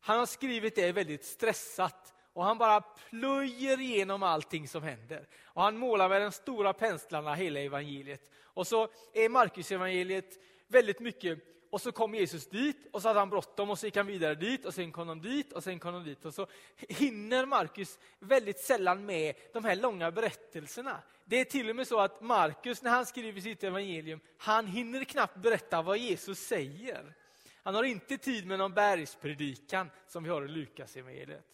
Han 0.00 0.18
har 0.18 0.26
skrivit 0.26 0.74
det 0.74 0.92
väldigt 0.92 1.24
stressat 1.24 2.14
och 2.32 2.44
han 2.44 2.58
bara 2.58 2.80
plöjer 2.80 3.80
igenom 3.80 4.22
allting 4.22 4.68
som 4.68 4.82
händer. 4.82 5.26
Och 5.44 5.62
han 5.62 5.76
målar 5.76 6.08
med 6.08 6.22
de 6.22 6.32
stora 6.32 6.72
penslarna 6.72 7.34
hela 7.34 7.60
evangeliet. 7.60 8.30
Och 8.42 8.66
så 8.66 8.88
är 9.12 9.28
Marcus 9.28 9.72
evangeliet 9.72 10.38
väldigt 10.68 11.00
mycket 11.00 11.38
och 11.70 11.80
så 11.80 11.92
kom 11.92 12.14
Jesus 12.14 12.46
dit 12.46 12.76
och 12.92 13.02
så 13.02 13.08
hade 13.08 13.20
han 13.20 13.30
bråttom 13.30 13.70
och 13.70 13.78
så 13.78 13.86
gick 13.86 13.96
han 13.96 14.06
vidare 14.06 14.34
dit 14.34 14.64
och 14.64 14.74
sen 14.74 14.92
kom 14.92 15.06
de 15.06 15.22
dit 15.22 15.52
och 15.52 15.64
sen 15.64 15.78
kom 15.78 15.94
de 15.94 16.04
dit. 16.04 16.24
Och 16.24 16.34
så 16.34 16.46
hinner 16.76 17.46
Markus 17.46 17.98
väldigt 18.18 18.58
sällan 18.58 19.06
med 19.06 19.34
de 19.52 19.64
här 19.64 19.76
långa 19.76 20.10
berättelserna. 20.10 21.02
Det 21.24 21.40
är 21.40 21.44
till 21.44 21.70
och 21.70 21.76
med 21.76 21.86
så 21.86 22.00
att 22.00 22.20
Markus 22.20 22.82
när 22.82 22.90
han 22.90 23.06
skriver 23.06 23.40
sitt 23.40 23.64
evangelium, 23.64 24.20
han 24.38 24.66
hinner 24.66 25.04
knappt 25.04 25.36
berätta 25.36 25.82
vad 25.82 25.98
Jesus 25.98 26.38
säger. 26.38 27.14
Han 27.62 27.74
har 27.74 27.82
inte 27.82 28.18
tid 28.18 28.46
med 28.46 28.58
någon 28.58 28.74
bergspredikan 28.74 29.90
som 30.06 30.24
vi 30.24 30.30
har 30.30 30.44
i 30.44 30.48
Lukas 30.48 30.96
evangeliet. 30.96 31.44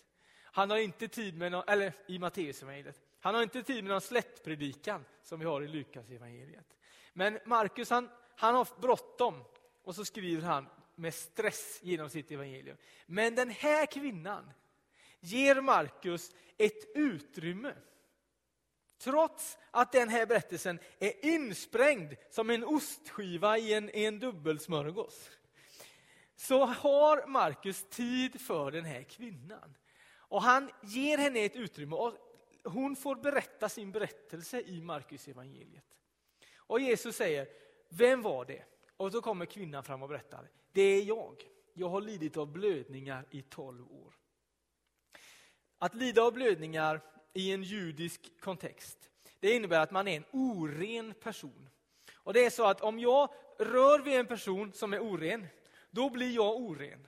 Han 0.42 0.70
har 0.70 0.76
inte 0.76 1.08
tid 1.08 1.38
med 1.38 1.52
någon, 1.52 1.64
eller 1.68 1.92
i 2.06 2.18
Matteus 2.18 2.62
evangeliet. 2.62 3.00
Han 3.20 3.34
har 3.34 3.42
inte 3.42 3.62
tid 3.62 3.84
med 3.84 3.92
någon 3.92 4.00
slättpredikan 4.00 5.04
som 5.22 5.38
vi 5.40 5.46
har 5.46 5.62
i 5.62 5.68
Lukas 5.68 6.10
evangeliet. 6.10 6.76
Men 7.12 7.38
Markus 7.44 7.90
han, 7.90 8.08
han 8.36 8.54
har 8.54 8.68
bråttom 8.80 9.44
och 9.86 9.94
så 9.94 10.04
skriver 10.04 10.42
han 10.42 10.66
med 10.94 11.14
stress 11.14 11.78
genom 11.82 12.10
sitt 12.10 12.30
evangelium. 12.30 12.76
Men 13.06 13.34
den 13.34 13.50
här 13.50 13.86
kvinnan 13.86 14.50
ger 15.20 15.60
Markus 15.60 16.34
ett 16.58 16.96
utrymme. 16.96 17.74
Trots 18.98 19.58
att 19.70 19.92
den 19.92 20.08
här 20.08 20.26
berättelsen 20.26 20.78
är 20.98 21.24
insprängd 21.24 22.14
som 22.30 22.50
en 22.50 22.64
ostskiva 22.64 23.58
i 23.58 23.74
en, 23.74 23.96
i 23.96 24.04
en 24.04 24.18
dubbelsmörgås. 24.18 25.30
Så 26.36 26.64
har 26.64 27.26
Markus 27.26 27.84
tid 27.90 28.40
för 28.40 28.70
den 28.70 28.84
här 28.84 29.02
kvinnan. 29.02 29.76
Och 30.14 30.42
han 30.42 30.70
ger 30.82 31.18
henne 31.18 31.40
ett 31.40 31.56
utrymme 31.56 31.96
och 31.96 32.14
hon 32.64 32.96
får 32.96 33.16
berätta 33.16 33.68
sin 33.68 33.92
berättelse 33.92 34.60
i 34.60 34.80
Markus 34.80 35.28
evangeliet. 35.28 35.96
Och 36.56 36.80
Jesus 36.80 37.16
säger, 37.16 37.48
vem 37.88 38.22
var 38.22 38.44
det? 38.44 38.64
Och 38.96 39.12
så 39.12 39.20
kommer 39.20 39.46
kvinnan 39.46 39.84
fram 39.84 40.02
och 40.02 40.08
berättar, 40.08 40.50
det 40.72 40.82
är 40.82 41.02
jag. 41.02 41.42
Jag 41.74 41.88
har 41.88 42.00
lidit 42.00 42.36
av 42.36 42.52
blödningar 42.52 43.24
i 43.30 43.42
tolv 43.42 43.92
år. 43.92 44.14
Att 45.78 45.94
lida 45.94 46.22
av 46.22 46.32
blödningar 46.32 47.00
i 47.32 47.52
en 47.52 47.62
judisk 47.62 48.40
kontext, 48.40 49.10
det 49.40 49.52
innebär 49.52 49.80
att 49.80 49.90
man 49.90 50.08
är 50.08 50.16
en 50.16 50.24
oren 50.32 51.14
person. 51.14 51.68
Och 52.14 52.32
det 52.32 52.44
är 52.44 52.50
så 52.50 52.66
att 52.66 52.80
om 52.80 52.98
jag 52.98 53.28
rör 53.58 53.98
vid 53.98 54.14
en 54.14 54.26
person 54.26 54.72
som 54.72 54.92
är 54.92 55.00
oren, 55.00 55.46
då 55.90 56.10
blir 56.10 56.34
jag 56.34 56.56
oren. 56.56 57.06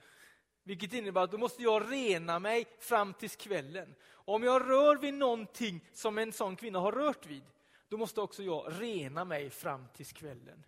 Vilket 0.63 0.93
innebär 0.93 1.21
att 1.21 1.31
då 1.31 1.37
måste 1.37 1.63
jag 1.63 1.91
rena 1.91 2.39
mig 2.39 2.65
fram 2.79 3.13
till 3.13 3.29
kvällen. 3.29 3.95
Och 4.01 4.35
om 4.35 4.43
jag 4.43 4.69
rör 4.69 4.95
vid 4.95 5.13
någonting 5.13 5.89
som 5.93 6.17
en 6.17 6.33
sån 6.33 6.55
kvinna 6.55 6.79
har 6.79 6.91
rört 6.91 7.25
vid, 7.25 7.43
då 7.87 7.97
måste 7.97 8.21
också 8.21 8.43
jag 8.43 8.81
rena 8.81 9.25
mig 9.25 9.49
fram 9.49 9.85
till 9.93 10.05
kvällen. 10.05 10.63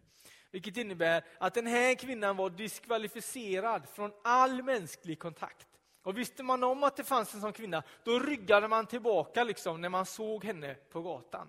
Vilket 0.52 0.78
innebär 0.78 1.24
att 1.40 1.54
den 1.54 1.68
här 1.68 1.96
kvinnan 1.96 2.38
var 2.38 2.50
diskvalificerad 2.50 3.84
från 3.94 4.12
all 4.24 4.64
mänsklig 4.64 5.20
kontakt. 5.20 5.68
Och 6.04 6.18
visste 6.18 6.44
man 6.44 6.64
om 6.64 6.84
att 6.84 6.98
det 6.98 7.04
fanns 7.04 7.34
en 7.34 7.42
sån 7.42 7.54
kvinna, 7.54 7.84
då 8.04 8.20
ryggade 8.20 8.68
man 8.68 8.86
tillbaka 8.86 9.44
liksom 9.44 9.82
när 9.82 9.90
man 9.90 10.06
såg 10.06 10.44
henne 10.44 10.76
på 10.76 11.02
gatan. 11.02 11.48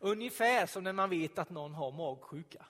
Ungefär 0.00 0.66
som 0.66 0.84
när 0.84 0.92
man 0.92 1.10
vet 1.10 1.38
att 1.38 1.50
någon 1.50 1.74
har 1.74 1.92
magsjuka. 1.92 2.66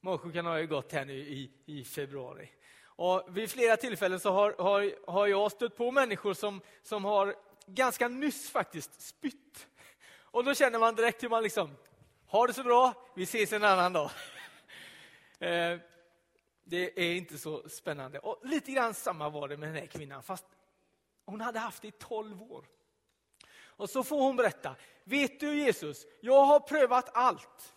Magsjukan 0.00 0.46
har 0.46 0.58
ju 0.58 0.66
gått 0.66 0.92
här 0.92 1.04
nu 1.04 1.16
i, 1.16 1.50
i 1.66 1.84
februari. 1.84 2.50
Och 2.82 3.36
vid 3.36 3.50
flera 3.50 3.76
tillfällen 3.76 4.20
så 4.20 4.32
har, 4.32 4.54
har, 4.58 5.10
har 5.10 5.26
jag 5.26 5.52
stött 5.52 5.76
på 5.76 5.90
människor 5.90 6.34
som, 6.34 6.60
som 6.82 7.04
har 7.04 7.34
ganska 7.66 8.08
nyss 8.08 8.50
faktiskt 8.50 9.00
spytt. 9.00 9.66
Och 10.12 10.44
då 10.44 10.54
känner 10.54 10.78
man 10.78 10.94
direkt 10.94 11.22
hur 11.22 11.28
man 11.28 11.42
liksom 11.42 11.76
ha 12.30 12.46
det 12.46 12.52
så 12.52 12.62
bra, 12.62 12.94
vi 13.14 13.22
ses 13.22 13.52
en 13.52 13.64
annan 13.64 13.92
dag. 13.92 14.10
Eh, 15.42 15.78
det 16.64 17.00
är 17.00 17.14
inte 17.14 17.38
så 17.38 17.68
spännande. 17.68 18.18
Och 18.18 18.40
lite 18.42 18.72
grann 18.72 18.94
samma 18.94 19.28
var 19.28 19.48
det 19.48 19.56
med 19.56 19.68
den 19.68 19.76
här 19.76 19.86
kvinnan, 19.86 20.22
fast 20.22 20.44
hon 21.24 21.40
hade 21.40 21.58
haft 21.58 21.82
det 21.82 21.88
i 21.88 21.90
12 21.90 22.42
år. 22.42 22.64
Och 23.62 23.90
så 23.90 24.02
får 24.02 24.22
hon 24.22 24.36
berätta, 24.36 24.76
vet 25.04 25.40
du 25.40 25.58
Jesus, 25.58 26.06
jag 26.20 26.44
har 26.44 26.60
prövat 26.60 27.10
allt. 27.12 27.74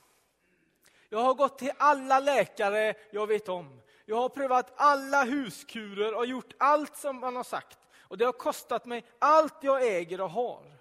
Jag 1.09 1.19
har 1.19 1.33
gått 1.33 1.57
till 1.57 1.71
alla 1.77 2.19
läkare 2.19 2.93
jag 3.11 3.27
vet 3.27 3.49
om. 3.49 3.81
Jag 4.05 4.15
har 4.15 4.29
prövat 4.29 4.73
alla 4.75 5.23
huskurer 5.23 6.13
och 6.13 6.25
gjort 6.25 6.53
allt 6.59 6.97
som 6.97 7.19
man 7.19 7.35
har 7.35 7.43
sagt. 7.43 7.79
Och 7.99 8.17
det 8.17 8.25
har 8.25 8.33
kostat 8.33 8.85
mig 8.85 9.05
allt 9.19 9.57
jag 9.61 9.87
äger 9.87 10.21
och 10.21 10.29
har. 10.29 10.77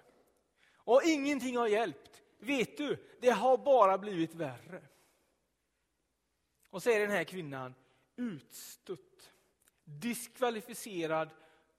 Och 0.77 1.03
ingenting 1.03 1.57
har 1.57 1.67
hjälpt. 1.67 2.22
Vet 2.43 2.77
du, 2.77 2.97
det 3.21 3.29
har 3.29 3.57
bara 3.57 3.97
blivit 3.97 4.33
värre. 4.33 4.81
Och 6.69 6.83
så 6.83 6.89
är 6.89 6.99
den 6.99 7.11
här 7.11 7.23
kvinnan 7.23 7.75
utstött, 8.15 9.31
diskvalificerad 9.83 11.29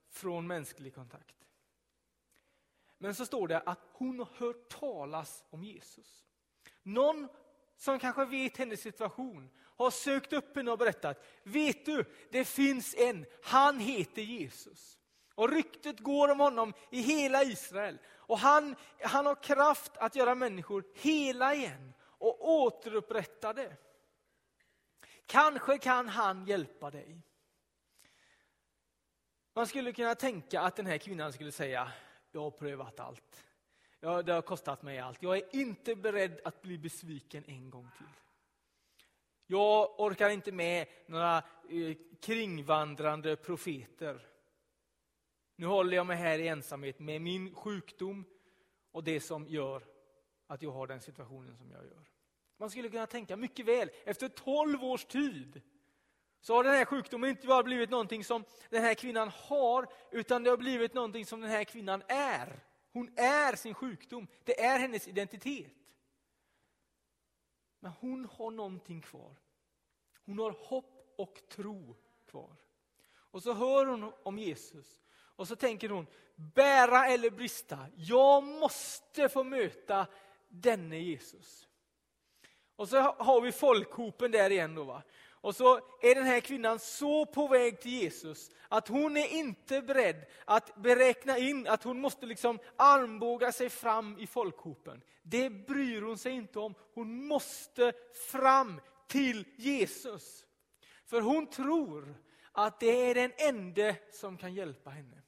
från 0.09 0.47
mänsklig 0.47 0.95
kontakt. 0.95 1.35
Men 2.99 3.15
så 3.15 3.27
står 3.27 3.49
det 3.49 3.61
att 3.61 3.81
hon 3.93 4.19
har 4.19 4.29
hört 4.37 4.69
talas 4.69 5.45
om 5.51 5.65
Jesus. 5.65 6.25
Någon 6.83 7.29
som 7.77 7.99
kanske 7.99 8.25
vet 8.25 8.57
hennes 8.57 8.81
situation 8.81 9.51
har 9.61 9.91
sökt 9.91 10.33
upp 10.33 10.57
henne 10.57 10.71
och 10.71 10.79
berättat, 10.79 11.25
vet 11.43 11.87
du, 11.87 12.05
det 12.31 12.45
finns 12.45 12.95
en, 12.95 13.27
han 13.43 13.79
heter 13.79 14.23
Jesus. 14.23 14.99
Och 15.35 15.53
ryktet 15.53 16.01
går 16.01 16.29
om 16.29 16.41
honom 16.41 16.73
i 16.91 17.01
hela 17.01 17.43
Israel. 17.43 17.99
Och 18.07 18.39
han, 18.39 18.77
han 19.01 19.27
har 19.27 19.43
kraft 19.43 19.97
att 19.97 20.17
göra 20.17 20.35
människor 20.35 20.85
hela 20.95 21.55
igen 21.55 21.95
och 22.01 22.49
återupprättade. 22.49 23.77
Kanske 25.27 25.79
kan 25.79 26.09
han 26.09 26.47
hjälpa 26.47 26.91
dig. 26.91 27.21
Man 29.55 29.67
skulle 29.67 29.93
kunna 29.93 30.15
tänka 30.15 30.61
att 30.61 30.77
den 30.77 30.87
här 30.87 30.99
kvinnan 30.99 31.33
skulle 31.33 31.53
säga, 31.53 31.93
jag 32.33 32.41
har 32.41 32.51
prövat 32.51 33.01
allt. 33.01 33.45
Ja, 34.01 34.23
det 34.23 34.33
har 34.33 34.43
kostat 34.43 34.83
mig 34.83 34.99
allt. 34.99 35.23
Jag 35.23 35.37
är 35.37 35.57
inte 35.57 35.97
beredd 35.97 36.41
att 36.45 36.63
bli 36.63 36.79
besviken 36.79 37.45
en 37.47 37.71
gång 37.71 37.89
till. 37.99 38.07
Jag 39.47 40.01
orkar 40.01 40.31
inte 40.31 40.53
med 40.53 40.87
några 41.07 41.37
eh, 41.37 41.97
kringvandrande 42.21 43.37
profeter. 43.37 44.27
Nu 45.57 45.67
håller 45.67 45.97
jag 45.97 46.07
mig 46.07 46.17
här 46.17 46.39
i 46.39 46.49
ensamhet 46.49 46.99
med 46.99 47.23
min 47.23 47.55
sjukdom 47.55 48.25
och 48.93 49.05
det 49.05 49.21
som 49.21 49.49
gör 49.49 49.83
att 50.47 50.63
jag 50.63 50.71
har 50.71 50.87
den 50.87 51.01
situationen 51.01 51.57
som 51.57 51.71
jag 51.71 51.85
gör. 51.85 52.11
Man 52.57 52.71
skulle 52.71 52.89
kunna 52.89 53.07
tänka 53.07 53.37
mycket 53.37 53.67
väl, 53.67 53.91
efter 54.05 54.29
12 54.29 54.85
års 54.85 55.05
tid 55.05 55.63
så 56.41 56.55
har 56.55 56.65
den 56.65 56.73
här 56.73 56.85
sjukdomen 56.85 57.31
inte 57.31 57.47
bara 57.47 57.63
blivit 57.63 57.91
någonting 57.91 58.25
som 58.25 58.45
den 58.71 58.83
här 58.83 58.95
kvinnan 58.95 59.29
har, 59.29 59.87
utan 60.11 60.43
det 60.43 60.51
har 60.51 60.57
blivit 60.57 60.95
någonting 60.95 61.27
som 61.27 61.41
den 61.41 61.51
här 61.51 61.65
kvinnan 61.65 62.03
är. 62.09 62.65
Hon 62.93 63.13
är 63.17 63.57
sin 63.57 63.75
sjukdom, 63.75 64.27
det 64.45 64.61
är 64.61 64.79
hennes 64.79 65.09
identitet. 65.09 65.73
Men 67.81 67.93
hon 68.01 68.25
har 68.25 68.51
någonting 68.51 69.01
kvar. 69.01 69.37
Hon 70.25 70.39
har 70.39 70.51
hopp 70.51 71.15
och 71.19 71.49
tro 71.49 71.97
kvar. 72.27 72.57
Och 73.15 73.43
så 73.43 73.53
hör 73.53 73.87
hon 73.87 74.13
om 74.23 74.39
Jesus 74.39 75.04
och 75.37 75.49
så 75.49 75.57
tänker 75.57 75.89
hon, 75.89 76.07
bära 76.37 77.07
eller 77.07 77.31
brista, 77.31 77.79
jag 77.97 78.45
måste 78.45 79.29
få 79.29 79.45
möta 79.45 80.07
denne 80.49 80.99
Jesus. 80.99 81.69
Och 82.77 82.89
så 82.89 83.01
har 83.01 83.41
vi 83.41 83.53
folkhopen 83.53 84.31
där 84.31 84.51
igen 84.51 84.75
då. 84.75 84.85
Va? 84.85 85.03
Och 85.45 85.57
så 85.57 85.77
är 86.03 86.15
den 86.15 86.25
här 86.25 86.41
kvinnan 86.41 86.79
så 86.79 87.27
på 87.27 87.49
väg 87.49 87.81
till 87.81 87.91
Jesus 87.91 88.51
att 88.69 88.89
hon 88.89 89.17
är 89.17 89.27
inte 89.27 89.83
beredd 89.83 90.27
att 90.45 90.77
beräkna 90.77 91.39
in 91.39 91.67
att 91.69 91.83
hon 91.83 92.01
måste 92.01 92.27
liksom 92.27 92.59
armbåga 92.77 93.53
sig 93.53 93.71
fram 93.71 94.19
i 94.19 94.27
folkhopen. 94.27 95.03
Det 95.23 95.51
bryr 95.51 96.03
hon 96.03 96.19
sig 96.19 96.33
inte 96.33 96.59
om. 96.59 96.75
Hon 96.95 97.27
måste 97.27 97.93
fram 98.31 98.81
till 99.09 99.45
Jesus. 99.57 100.45
För 101.07 101.21
hon 101.21 101.47
tror 101.47 102.15
att 102.53 102.81
det 102.81 103.11
är 103.11 103.15
den 103.15 103.33
enda 103.37 103.95
som 104.13 104.39
kan 104.39 104.55
hjälpa 104.55 104.91
henne. 104.91 105.24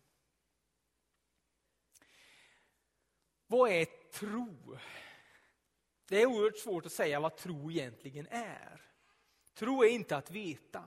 Vad 3.46 3.70
är 3.70 3.84
tro? 4.12 4.78
Det 6.08 6.22
är 6.22 6.26
oerhört 6.26 6.58
svårt 6.58 6.86
att 6.86 6.92
säga 6.92 7.20
vad 7.20 7.36
tro 7.36 7.70
egentligen 7.70 8.26
är. 8.30 8.80
Tro 9.54 9.84
är 9.84 9.88
inte 9.88 10.16
att 10.16 10.30
veta. 10.30 10.84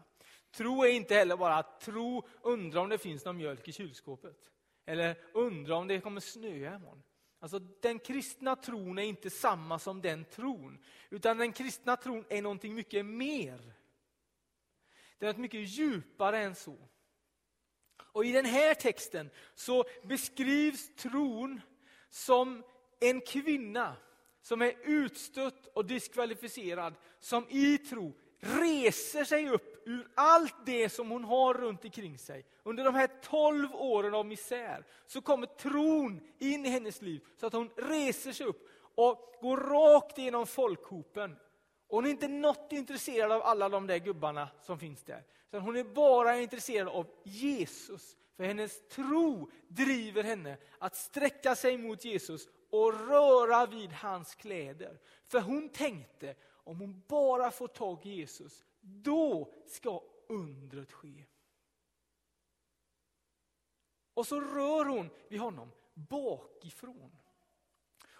Tro 0.51 0.83
är 0.83 0.89
inte 0.89 1.15
heller 1.15 1.37
bara 1.37 1.55
att 1.55 1.81
tro, 1.81 2.27
undra 2.41 2.81
om 2.81 2.89
det 2.89 2.97
finns 2.97 3.25
någon 3.25 3.37
mjölk 3.37 3.67
i 3.67 3.71
kylskåpet. 3.71 4.51
Eller 4.85 5.17
undra 5.33 5.75
om 5.75 5.87
det 5.87 6.01
kommer 6.01 6.21
snöa 6.21 6.75
imorgon. 6.75 7.03
Alltså, 7.39 7.59
den 7.59 7.99
kristna 7.99 8.55
tron 8.55 8.99
är 8.99 9.03
inte 9.03 9.29
samma 9.29 9.79
som 9.79 10.01
den 10.01 10.25
tron. 10.25 10.83
Utan 11.09 11.37
den 11.37 11.53
kristna 11.53 11.97
tron 11.97 12.25
är 12.29 12.41
någonting 12.41 12.75
mycket 12.75 13.05
mer. 13.05 13.73
Det 15.17 15.25
är 15.25 15.29
något 15.29 15.37
mycket 15.37 15.69
djupare 15.69 16.39
än 16.39 16.55
så. 16.55 16.77
Och 17.97 18.25
i 18.25 18.31
den 18.31 18.45
här 18.45 18.73
texten 18.73 19.29
så 19.55 19.85
beskrivs 20.03 20.95
tron 20.95 21.61
som 22.09 22.63
en 22.99 23.21
kvinna 23.21 23.95
som 24.41 24.61
är 24.61 24.73
utstött 24.83 25.67
och 25.73 25.85
diskvalificerad, 25.85 26.93
som 27.19 27.45
i 27.49 27.77
tro 27.77 28.13
reser 28.39 29.23
sig 29.23 29.49
upp 29.49 29.81
ur 29.85 30.07
allt 30.15 30.55
det 30.65 30.89
som 30.89 31.09
hon 31.09 31.23
har 31.23 31.53
runt 31.53 31.85
omkring 31.85 32.17
sig. 32.17 32.45
Under 32.63 32.83
de 32.83 32.95
här 32.95 33.09
tolv 33.21 33.75
åren 33.75 34.13
av 34.13 34.25
misär 34.25 34.85
så 35.05 35.21
kommer 35.21 35.47
tron 35.47 36.21
in 36.39 36.65
i 36.65 36.69
hennes 36.69 37.01
liv 37.01 37.25
så 37.37 37.47
att 37.47 37.53
hon 37.53 37.69
reser 37.75 38.31
sig 38.31 38.45
upp 38.45 38.69
och 38.95 39.35
går 39.41 39.57
rakt 39.57 40.17
igenom 40.17 40.47
folkhopen. 40.47 41.35
Och 41.89 41.96
hon 41.98 42.05
är 42.05 42.10
inte 42.10 42.27
något 42.27 42.72
intresserad 42.72 43.31
av 43.31 43.41
alla 43.41 43.69
de 43.69 43.88
där 43.88 43.98
gubbarna 43.98 44.50
som 44.62 44.79
finns 44.79 45.03
där. 45.03 45.24
Utan 45.48 45.62
hon 45.62 45.75
är 45.75 45.84
bara 45.84 46.39
intresserad 46.39 46.88
av 46.88 47.08
Jesus. 47.24 48.17
För 48.36 48.43
hennes 48.43 48.88
tro 48.88 49.51
driver 49.67 50.24
henne 50.24 50.58
att 50.77 50.96
sträcka 50.96 51.55
sig 51.55 51.77
mot 51.77 52.05
Jesus 52.05 52.48
och 52.69 53.08
röra 53.08 53.65
vid 53.65 53.91
hans 53.91 54.36
kläder. 54.36 55.00
För 55.27 55.41
hon 55.41 55.69
tänkte, 55.69 56.36
om 56.48 56.79
hon 56.79 57.03
bara 57.08 57.51
får 57.51 57.67
tag 57.67 58.05
i 58.05 58.10
Jesus, 58.10 58.65
då 58.81 59.53
ska 59.67 60.03
undret 60.27 60.91
ske. 60.91 61.25
Och 64.13 64.27
så 64.27 64.41
rör 64.41 64.86
hon 64.86 65.10
vid 65.27 65.39
honom 65.39 65.72
bakifrån. 65.93 67.18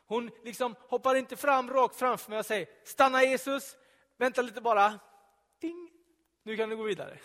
Hon 0.10 0.32
liksom 0.44 0.76
hoppar 0.80 1.16
inte 1.16 1.36
fram 1.36 1.70
rakt 1.70 1.96
framför 1.96 2.30
mig 2.30 2.40
och 2.40 2.46
säger, 2.46 2.68
stanna 2.84 3.24
Jesus, 3.24 3.78
vänta 4.18 4.42
lite 4.42 4.62
bara. 4.62 5.00
Ding, 5.60 5.92
nu 6.44 6.58
kan 6.58 6.70
du 6.70 6.78
gå 6.78 6.84
vidare. 6.84 7.20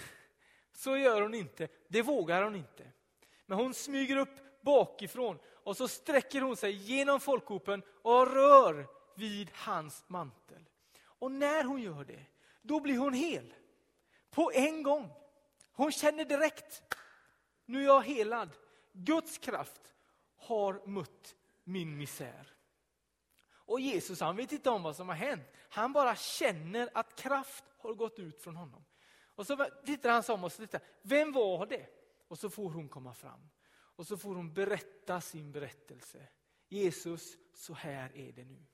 Så 0.73 0.97
gör 0.97 1.23
hon 1.23 1.35
inte, 1.35 1.69
det 1.89 2.03
vågar 2.03 2.43
hon 2.43 2.55
inte. 2.55 2.91
Men 3.47 3.59
hon 3.59 3.75
smyger 3.75 4.17
upp 4.17 4.63
bakifrån 4.63 5.39
och 5.47 5.77
så 5.77 5.89
sträcker 5.89 6.41
hon 6.41 6.57
sig 6.57 6.73
genom 6.73 7.21
folkhopen 7.21 7.83
och 8.03 8.33
rör 8.35 8.87
vid 9.15 9.51
hans 9.55 10.05
mantel. 10.07 10.69
Och 11.03 11.33
när 11.33 11.65
hon 11.65 11.83
gör 11.83 12.05
det, 12.05 12.25
då 12.63 12.81
blir 12.81 12.99
hon 12.99 13.15
hel. 13.15 13.55
På 14.31 14.53
en 14.55 14.83
gång. 14.83 15.11
Hon 15.73 15.93
känner 15.93 16.25
direkt, 16.25 16.83
nu 17.67 17.81
är 17.81 17.85
jag 17.85 18.03
helad. 18.03 18.51
Guds 18.93 19.39
kraft 19.39 19.95
har 20.37 20.83
mött 20.87 21.35
min 21.65 21.97
misär. 21.97 22.54
Och 23.67 23.81
Jesus 23.81 24.21
han 24.21 24.37
vet 24.37 24.53
inte 24.53 24.71
om 24.71 24.83
vad 24.83 24.97
som 24.97 25.09
har 25.09 25.17
hänt. 25.17 25.49
Han 25.69 25.93
bara 25.93 26.17
känner 26.17 26.91
att 26.95 27.17
kraft 27.17 27.65
har 27.79 27.95
gått 27.95 28.19
ut 28.19 28.41
från 28.41 28.57
honom. 28.57 28.85
Och 29.35 29.47
så 29.47 29.67
tittar 29.87 30.11
han 30.11 30.23
sig 30.23 30.35
om 30.35 30.45
och 30.45 30.53
så 30.53 30.63
tittar, 30.63 30.81
vem 31.03 31.33
var 31.33 31.67
det? 31.67 31.87
Och 32.29 32.39
så 32.39 32.51
får 32.51 32.71
hon 32.71 32.89
komma 32.89 33.15
fram. 33.15 33.51
Och 33.97 34.07
så 34.07 34.17
får 34.17 34.35
hon 34.35 34.55
berätta 34.55 35.21
sin 35.21 35.53
berättelse. 35.53 36.29
Jesus, 36.69 37.37
så 37.55 37.75
här 37.75 38.17
är 38.17 38.33
det 38.33 38.45
nu. 38.45 38.65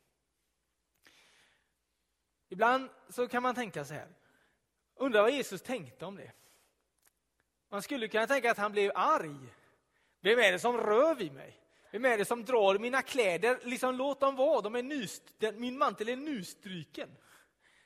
Ibland 2.49 2.91
så 3.09 3.29
kan 3.29 3.43
man 3.43 3.55
tänka 3.55 3.85
så 3.85 3.95
här. 3.95 4.09
Undrar 4.95 5.23
vad 5.23 5.31
Jesus 5.31 5.63
tänkte 5.63 6.07
om 6.07 6.17
det. 6.17 6.33
Man 7.69 7.83
skulle 7.83 8.09
kunna 8.09 8.27
tänka 8.27 8.51
att 8.51 8.59
han 8.59 8.73
blev 8.73 8.93
arg. 8.95 9.55
Vem 10.21 10.39
är 10.39 10.53
det 10.53 10.59
som 10.59 10.77
rör 10.77 11.15
vid 11.15 11.33
mig? 11.33 11.61
Vem 11.91 12.05
är 12.05 12.19
det 12.19 12.25
som 12.25 12.45
drar 12.45 12.79
mina 12.79 13.03
kläder? 13.03 13.59
Liksom, 13.63 13.95
låt 13.95 14.21
dem 14.21 14.37
vara, 14.37 14.61
de 14.61 14.75
är 14.75 14.83
nyst, 14.83 15.23
min 15.55 15.79
mantel 15.79 16.09
är 16.09 16.17
nystryken. 16.17 17.17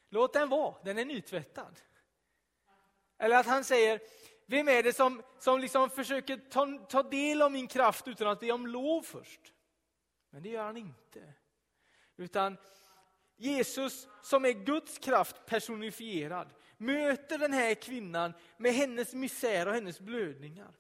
Låt 0.09 0.33
den 0.33 0.49
vara, 0.49 0.75
den 0.85 0.99
är 0.99 1.05
nytvättad. 1.05 1.81
Eller 3.19 3.37
att 3.37 3.47
han 3.47 3.65
säger, 3.65 4.01
vem 4.47 4.69
är 4.69 4.83
det 4.83 4.93
som, 4.93 5.23
som 5.39 5.61
liksom 5.61 5.91
försöker 5.91 6.37
ta, 6.37 6.79
ta 6.89 7.03
del 7.03 7.43
av 7.43 7.53
min 7.53 7.67
kraft 7.67 8.09
utan 8.09 8.29
att 8.29 8.41
be 8.41 8.53
om 8.53 8.67
lov 8.67 9.03
först? 9.03 9.53
Men 10.31 10.43
det 10.43 10.49
gör 10.49 10.65
han 10.65 10.77
inte. 10.77 11.35
Utan 12.17 12.57
Jesus 13.37 14.09
som 14.23 14.45
är 14.45 14.53
Guds 14.53 14.99
kraft 14.99 15.47
personifierad 15.47 16.55
möter 16.77 17.39
den 17.39 17.53
här 17.53 17.75
kvinnan 17.75 18.33
med 18.57 18.75
hennes 18.75 19.15
misär 19.15 19.69
och 19.69 19.75
hennes 19.75 20.01
blödningar. 20.01 20.73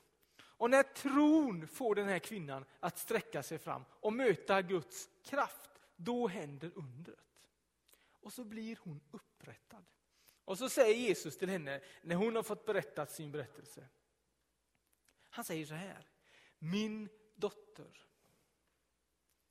Och 0.64 0.70
när 0.70 0.82
tron 0.82 1.66
får 1.66 1.94
den 1.94 2.08
här 2.08 2.18
kvinnan 2.18 2.64
att 2.80 2.98
sträcka 2.98 3.42
sig 3.42 3.58
fram 3.58 3.84
och 3.90 4.12
möta 4.12 4.62
Guds 4.62 5.08
kraft, 5.24 5.70
då 5.96 6.28
händer 6.28 6.70
undret. 6.74 7.48
Och 7.96 8.32
så 8.32 8.44
blir 8.44 8.78
hon 8.82 9.00
upprättad. 9.10 9.84
Och 10.44 10.58
så 10.58 10.68
säger 10.68 10.94
Jesus 10.94 11.38
till 11.38 11.48
henne, 11.48 11.80
när 12.02 12.16
hon 12.16 12.36
har 12.36 12.42
fått 12.42 12.64
berättat 12.66 13.10
sin 13.10 13.32
berättelse. 13.32 13.88
Han 15.30 15.44
säger 15.44 15.66
så 15.66 15.74
här, 15.74 16.08
min 16.58 17.08
dotter. 17.34 18.06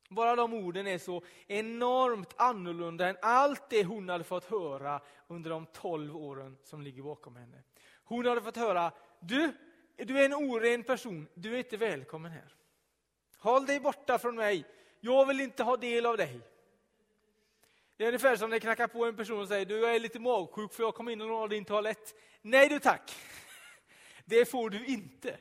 Bara 0.09 0.35
de 0.35 0.53
orden 0.53 0.87
är 0.87 0.97
så 0.97 1.23
enormt 1.47 2.33
annorlunda 2.37 3.09
än 3.09 3.17
allt 3.21 3.69
det 3.69 3.83
hon 3.83 4.09
hade 4.09 4.23
fått 4.23 4.45
höra 4.45 5.01
under 5.27 5.49
de 5.49 5.65
tolv 5.65 6.17
åren 6.17 6.57
som 6.63 6.81
ligger 6.81 7.03
bakom 7.03 7.35
henne. 7.35 7.63
Hon 8.03 8.25
hade 8.25 8.41
fått 8.41 8.57
höra, 8.57 8.91
du, 9.19 9.53
du 9.95 10.19
är 10.19 10.25
en 10.25 10.33
oren 10.33 10.83
person, 10.83 11.27
du 11.33 11.53
är 11.53 11.57
inte 11.57 11.77
välkommen 11.77 12.31
här. 12.31 12.55
Håll 13.37 13.65
dig 13.65 13.79
borta 13.79 14.19
från 14.19 14.35
mig, 14.35 14.65
jag 14.99 15.25
vill 15.25 15.41
inte 15.41 15.63
ha 15.63 15.77
del 15.77 16.05
av 16.05 16.17
dig. 16.17 16.39
Det 17.97 18.03
är 18.03 18.07
ungefär 18.07 18.35
som 18.35 18.49
när 18.49 18.55
det 18.55 18.59
knackar 18.59 18.87
på 18.87 19.05
en 19.05 19.15
person 19.15 19.39
och 19.39 19.47
säger, 19.47 19.65
du 19.65 19.79
jag 19.79 19.95
är 19.95 19.99
lite 19.99 20.19
magsjuk 20.19 20.73
för 20.73 20.83
jag 20.83 20.95
kom 20.95 21.09
in 21.09 21.21
och 21.21 21.27
lånade 21.27 21.55
din 21.55 21.65
toalett. 21.65 22.15
Nej 22.41 22.69
du 22.69 22.79
tack, 22.79 23.15
det 24.25 24.45
får 24.45 24.69
du 24.69 24.85
inte. 24.85 25.39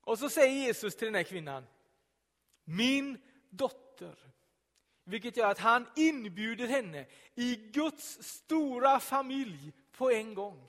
Och 0.00 0.18
så 0.18 0.30
säger 0.30 0.66
Jesus 0.66 0.96
till 0.96 1.06
den 1.06 1.14
här 1.14 1.22
kvinnan, 1.22 1.66
min 2.64 3.18
dotter. 3.50 4.18
Vilket 5.04 5.36
gör 5.36 5.50
att 5.50 5.58
han 5.58 5.86
inbjuder 5.96 6.66
henne 6.66 7.06
i 7.34 7.56
Guds 7.56 8.22
stora 8.22 9.00
familj 9.00 9.72
på 9.92 10.10
en 10.10 10.34
gång. 10.34 10.68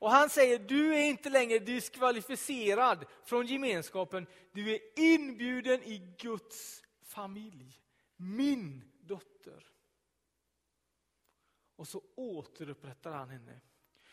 Och 0.00 0.10
han 0.10 0.30
säger, 0.30 0.58
du 0.58 0.94
är 0.94 1.04
inte 1.04 1.30
längre 1.30 1.58
diskvalificerad 1.58 3.04
från 3.24 3.46
gemenskapen. 3.46 4.26
Du 4.52 4.74
är 4.74 4.80
inbjuden 4.96 5.82
i 5.82 6.14
Guds 6.18 6.82
familj. 7.02 7.80
Min 8.16 8.84
dotter. 9.00 9.70
Och 11.76 11.88
så 11.88 12.02
återupprättar 12.14 13.12
han 13.12 13.30
henne. 13.30 13.60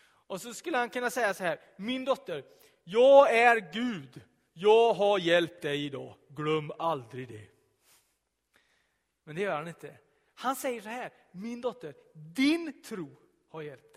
Och 0.04 0.42
så 0.42 0.54
skulle 0.54 0.78
han 0.78 0.90
kunna 0.90 1.10
säga 1.10 1.34
så 1.34 1.44
här, 1.44 1.60
min 1.78 2.06
dotter, 2.06 2.44
jag 2.84 3.36
är 3.36 3.74
Gud. 3.74 4.22
Jag 4.54 4.94
har 4.94 5.20
hjälpt 5.20 5.62
dig 5.62 5.86
idag. 5.86 6.16
Glöm 6.30 6.72
aldrig 6.80 7.28
det. 7.28 7.48
Men 9.24 9.36
det 9.36 9.42
gör 9.42 9.58
han 9.58 9.68
inte. 9.68 9.98
Han 10.34 10.56
säger 10.56 10.82
så 10.82 10.90
här, 10.90 11.14
min 11.32 11.62
dotter, 11.62 11.96
din 12.14 12.82
tro 12.82 13.18
har 13.50 13.62
hjälpt 13.62 13.94
dig. 13.94 13.97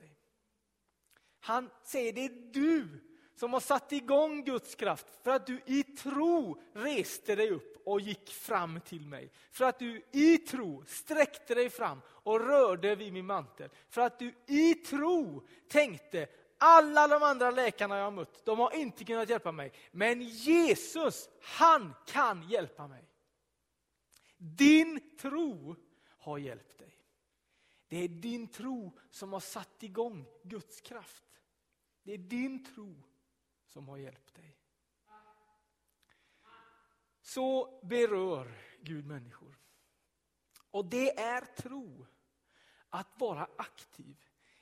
Han 1.40 1.70
säger, 1.82 2.12
det 2.12 2.24
är 2.24 2.52
du 2.52 2.88
som 3.34 3.52
har 3.52 3.60
satt 3.60 3.92
igång 3.92 4.44
Guds 4.44 4.74
kraft 4.74 5.06
för 5.22 5.30
att 5.30 5.46
du 5.46 5.60
i 5.66 5.82
tro 5.82 6.62
reste 6.72 7.34
dig 7.34 7.50
upp 7.50 7.82
och 7.84 8.00
gick 8.00 8.30
fram 8.30 8.80
till 8.80 9.06
mig. 9.06 9.32
För 9.50 9.64
att 9.64 9.78
du 9.78 10.02
i 10.12 10.38
tro 10.38 10.84
sträckte 10.86 11.54
dig 11.54 11.70
fram 11.70 12.00
och 12.06 12.40
rörde 12.40 12.94
vid 12.94 13.12
min 13.12 13.26
mantel. 13.26 13.70
För 13.88 14.00
att 14.00 14.18
du 14.18 14.34
i 14.46 14.74
tro 14.74 15.46
tänkte 15.68 16.28
alla 16.58 17.08
de 17.08 17.22
andra 17.22 17.50
läkarna 17.50 17.96
jag 17.96 18.04
har 18.04 18.10
mött, 18.10 18.44
de 18.44 18.58
har 18.58 18.74
inte 18.74 19.04
kunnat 19.04 19.28
hjälpa 19.28 19.52
mig. 19.52 19.72
Men 19.90 20.22
Jesus, 20.22 21.28
han 21.40 21.94
kan 22.06 22.48
hjälpa 22.48 22.88
mig. 22.88 23.04
Din 24.36 25.16
tro 25.20 25.76
har 26.18 26.38
hjälpt 26.38 26.78
dig. 26.78 26.96
Det 27.88 27.96
är 27.96 28.08
din 28.08 28.48
tro 28.48 28.98
som 29.10 29.32
har 29.32 29.40
satt 29.40 29.82
igång 29.82 30.26
Guds 30.44 30.80
kraft. 30.80 31.24
Det 32.02 32.12
är 32.12 32.18
din 32.18 32.64
tro 32.64 33.02
som 33.66 33.88
har 33.88 33.96
hjälpt 33.96 34.34
dig. 34.34 34.56
Så 37.22 37.80
berör 37.82 38.52
Gud 38.80 39.06
människor. 39.06 39.58
Och 40.70 40.84
det 40.84 41.18
är 41.18 41.40
tro. 41.40 42.06
Att 42.88 43.20
vara 43.20 43.48
aktiv. 43.56 44.16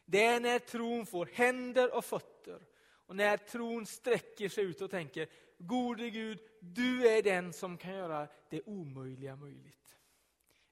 Det 0.04 0.24
är 0.24 0.40
när 0.40 0.58
tron 0.58 1.06
får 1.06 1.26
händer 1.26 1.94
och 1.94 2.04
fötter. 2.04 2.66
Och 2.80 3.16
när 3.16 3.36
tron 3.36 3.86
sträcker 3.86 4.48
sig 4.48 4.64
ut 4.64 4.80
och 4.80 4.90
tänker, 4.90 5.28
gode 5.58 6.10
Gud, 6.10 6.40
du 6.60 7.08
är 7.08 7.22
den 7.22 7.52
som 7.52 7.78
kan 7.78 7.94
göra 7.94 8.28
det 8.50 8.62
omöjliga 8.62 9.36
möjligt. 9.36 9.98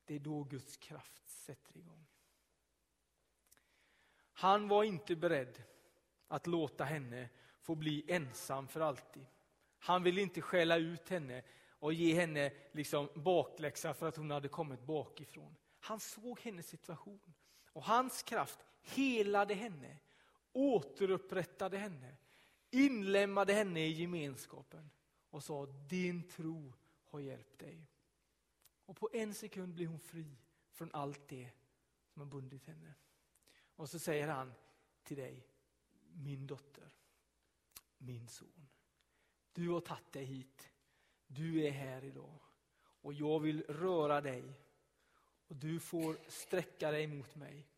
Det 0.04 0.14
är 0.14 0.18
då 0.18 0.44
Guds 0.44 0.76
kraft 0.76 1.28
sätter 1.28 1.76
igång. 1.76 2.06
Han 4.32 4.68
var 4.68 4.84
inte 4.84 5.16
beredd 5.16 5.62
att 6.28 6.46
låta 6.46 6.84
henne 6.84 7.28
få 7.60 7.74
bli 7.74 8.04
ensam 8.08 8.68
för 8.68 8.80
alltid. 8.80 9.26
Han 9.78 10.02
ville 10.02 10.20
inte 10.20 10.40
skälla 10.40 10.76
ut 10.76 11.08
henne 11.08 11.42
och 11.78 11.92
ge 11.92 12.14
henne 12.14 12.52
liksom 12.72 13.08
bakläxa 13.14 13.94
för 13.94 14.08
att 14.08 14.16
hon 14.16 14.30
hade 14.30 14.48
kommit 14.48 14.86
bakifrån. 14.86 15.56
Han 15.80 16.00
såg 16.00 16.40
hennes 16.40 16.68
situation 16.68 17.34
och 17.72 17.84
hans 17.84 18.22
kraft 18.22 18.58
helade 18.82 19.54
henne, 19.54 19.98
återupprättade 20.52 21.78
henne, 21.78 22.16
inlämnade 22.70 23.52
henne 23.52 23.86
i 23.86 23.92
gemenskapen 23.92 24.90
och 25.30 25.42
sa 25.42 25.66
din 25.66 26.28
tro 26.28 26.72
har 27.04 27.20
hjälpt 27.20 27.58
dig. 27.58 27.86
Och 28.86 28.96
på 28.96 29.08
en 29.12 29.34
sekund 29.34 29.74
blir 29.74 29.86
hon 29.86 30.00
fri 30.00 30.38
från 30.72 30.90
allt 30.92 31.28
det 31.28 31.50
som 32.08 32.22
har 32.22 32.26
bundit 32.26 32.66
henne. 32.66 32.94
Och 33.76 33.88
så 33.90 33.98
säger 33.98 34.28
han 34.28 34.54
till 35.02 35.16
dig, 35.16 35.46
min 36.16 36.46
dotter, 36.46 36.90
min 37.98 38.28
son. 38.28 38.68
Du 39.52 39.68
har 39.68 39.80
tagit 39.80 40.12
dig 40.12 40.24
hit. 40.24 40.70
Du 41.26 41.64
är 41.64 41.70
här 41.70 42.04
idag. 42.04 42.40
Och 43.00 43.12
jag 43.12 43.40
vill 43.40 43.62
röra 43.62 44.20
dig. 44.20 44.60
Och 45.48 45.56
du 45.56 45.80
får 45.80 46.16
sträcka 46.28 46.90
dig 46.90 47.06
mot 47.06 47.34
mig 47.34 47.68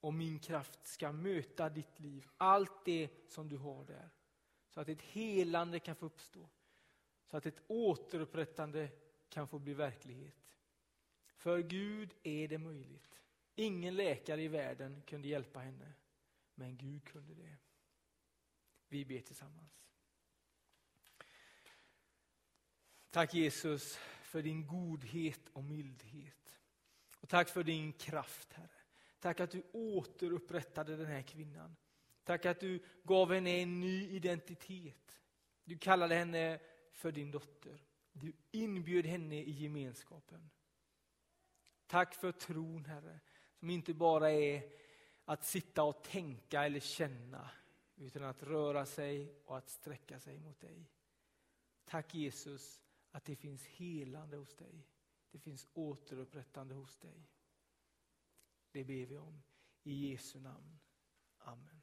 och 0.00 0.14
min 0.14 0.38
kraft 0.38 0.86
ska 0.86 1.12
möta 1.12 1.68
ditt 1.68 2.00
liv. 2.00 2.28
Allt 2.36 2.84
det 2.84 3.10
som 3.28 3.48
du 3.48 3.56
har 3.56 3.84
där. 3.84 4.10
Så 4.68 4.80
att 4.80 4.88
ett 4.88 5.02
helande 5.02 5.80
kan 5.80 5.96
få 5.96 6.06
uppstå. 6.06 6.48
Så 7.26 7.36
att 7.36 7.46
ett 7.46 7.62
återupprättande 7.66 8.90
kan 9.28 9.48
få 9.48 9.58
bli 9.58 9.74
verklighet. 9.74 10.56
För 11.26 11.62
Gud 11.62 12.14
är 12.22 12.48
det 12.48 12.58
möjligt. 12.58 13.22
Ingen 13.54 13.96
läkare 13.96 14.42
i 14.42 14.48
världen 14.48 15.02
kunde 15.06 15.28
hjälpa 15.28 15.58
henne. 15.60 15.92
Men 16.54 16.76
Gud 16.76 17.04
kunde 17.04 17.34
det. 17.34 17.56
Vi 18.88 19.04
ber 19.04 19.20
tillsammans. 19.20 19.84
Tack 23.10 23.34
Jesus 23.34 23.98
för 24.22 24.42
din 24.42 24.66
godhet 24.66 25.48
och 25.52 25.64
mildhet. 25.64 26.58
Och 27.20 27.28
tack 27.28 27.48
för 27.48 27.62
din 27.62 27.92
kraft 27.92 28.52
Herre. 28.52 28.68
Tack 29.20 29.40
att 29.40 29.50
du 29.50 29.62
återupprättade 29.72 30.96
den 30.96 31.06
här 31.06 31.22
kvinnan. 31.22 31.76
Tack 32.24 32.46
att 32.46 32.60
du 32.60 32.82
gav 33.02 33.32
henne 33.32 33.50
en 33.50 33.80
ny 33.80 34.08
identitet. 34.08 35.20
Du 35.64 35.78
kallade 35.78 36.14
henne 36.14 36.60
för 36.92 37.12
din 37.12 37.30
dotter. 37.30 37.84
Du 38.12 38.32
inbjöd 38.50 39.06
henne 39.06 39.42
i 39.42 39.50
gemenskapen. 39.50 40.50
Tack 41.86 42.14
för 42.14 42.32
tron, 42.32 42.84
Herre, 42.84 43.20
som 43.58 43.70
inte 43.70 43.94
bara 43.94 44.30
är 44.30 44.62
att 45.24 45.44
sitta 45.44 45.82
och 45.82 46.04
tänka 46.04 46.64
eller 46.64 46.80
känna, 46.80 47.50
utan 47.98 48.22
att 48.22 48.42
röra 48.42 48.86
sig 48.86 49.34
och 49.44 49.58
att 49.58 49.70
sträcka 49.70 50.20
sig 50.20 50.38
mot 50.38 50.60
dig. 50.60 50.90
Tack 51.84 52.14
Jesus 52.14 52.82
att 53.10 53.24
det 53.24 53.36
finns 53.36 53.66
helande 53.66 54.36
hos 54.36 54.54
dig. 54.54 54.86
Det 55.30 55.38
finns 55.38 55.66
återupprättande 55.72 56.74
hos 56.74 56.96
dig. 56.96 57.28
Det 58.70 58.84
ber 58.84 59.06
vi 59.06 59.18
om. 59.18 59.42
I 59.82 60.10
Jesu 60.10 60.40
namn. 60.40 60.78
Amen. 61.38 61.77